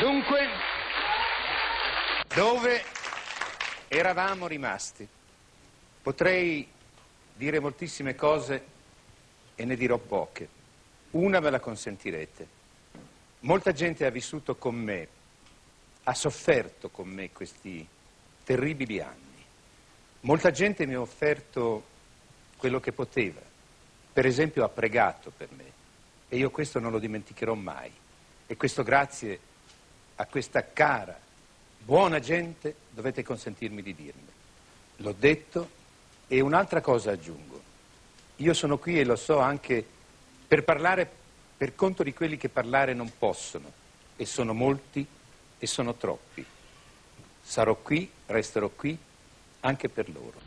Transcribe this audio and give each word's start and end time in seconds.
Dunque, 0.00 0.46
dove 2.32 2.84
eravamo 3.88 4.46
rimasti? 4.46 5.06
Potrei 6.00 6.68
dire 7.34 7.58
moltissime 7.58 8.14
cose 8.14 8.64
e 9.56 9.64
ne 9.64 9.74
dirò 9.74 9.98
poche. 9.98 10.48
Una 11.10 11.40
ve 11.40 11.50
la 11.50 11.58
consentirete. 11.58 12.46
Molta 13.40 13.72
gente 13.72 14.06
ha 14.06 14.10
vissuto 14.10 14.54
con 14.54 14.76
me, 14.76 15.08
ha 16.04 16.14
sofferto 16.14 16.90
con 16.90 17.08
me 17.08 17.32
questi 17.32 17.84
terribili 18.44 19.00
anni. 19.00 19.44
Molta 20.20 20.52
gente 20.52 20.86
mi 20.86 20.94
ha 20.94 21.00
offerto 21.00 21.82
quello 22.56 22.78
che 22.78 22.92
poteva. 22.92 23.40
Per 24.12 24.24
esempio 24.24 24.62
ha 24.62 24.68
pregato 24.68 25.32
per 25.36 25.48
me 25.56 25.72
e 26.28 26.36
io 26.36 26.50
questo 26.50 26.78
non 26.78 26.92
lo 26.92 27.00
dimenticherò 27.00 27.54
mai. 27.54 27.90
E 28.46 28.56
questo 28.56 28.84
grazie 28.84 29.56
a 30.20 30.26
questa 30.26 30.64
cara, 30.72 31.16
buona 31.78 32.18
gente 32.18 32.74
dovete 32.90 33.22
consentirmi 33.22 33.82
di 33.82 33.94
dirmi. 33.94 34.26
L'ho 34.96 35.14
detto 35.16 35.70
e 36.26 36.40
un'altra 36.40 36.80
cosa 36.80 37.12
aggiungo. 37.12 37.62
Io 38.36 38.52
sono 38.52 38.78
qui 38.78 38.98
e 38.98 39.04
lo 39.04 39.14
so 39.14 39.38
anche 39.38 39.84
per 40.46 40.64
parlare 40.64 41.08
per 41.56 41.74
conto 41.74 42.02
di 42.02 42.12
quelli 42.12 42.36
che 42.36 42.48
parlare 42.48 42.94
non 42.94 43.12
possono 43.16 43.70
e 44.16 44.26
sono 44.26 44.54
molti 44.54 45.06
e 45.58 45.66
sono 45.66 45.94
troppi. 45.94 46.44
Sarò 47.42 47.76
qui, 47.76 48.10
resterò 48.26 48.68
qui 48.68 48.98
anche 49.60 49.88
per 49.88 50.08
loro. 50.10 50.46